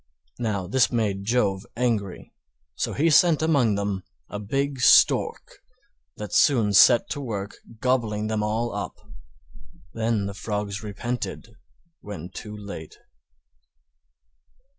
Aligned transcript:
Now 0.39 0.65
this 0.65 0.91
made 0.91 1.25
Jove 1.25 1.63
angry, 1.77 2.33
so 2.73 2.93
he 2.93 3.11
sent 3.11 3.43
among 3.43 3.75
them 3.75 4.01
a 4.29 4.39
big 4.39 4.79
Stork 4.81 5.59
that 6.17 6.33
soon 6.33 6.73
set 6.73 7.07
to 7.11 7.21
work 7.21 7.57
gobbling 7.81 8.25
them 8.25 8.41
all 8.41 8.73
up. 8.73 8.95
Then 9.93 10.25
the 10.25 10.33
Frogs 10.33 10.81
repented 10.81 11.49
when 11.99 12.29
too 12.31 12.57
late. 12.57 12.97